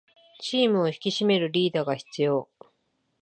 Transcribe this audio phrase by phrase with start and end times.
[0.39, 2.49] チームを引き締めるリーダーが必要